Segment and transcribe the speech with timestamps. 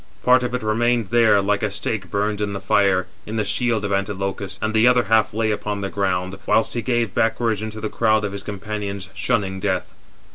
[0.23, 3.45] Part of it remained there, like a stake burned in the fire, 436 in the
[3.45, 7.61] shield of Antilochus, and the other half lay upon the ground; whilst he gave backwards
[7.61, 9.93] into the crowd of his companions, shunning death.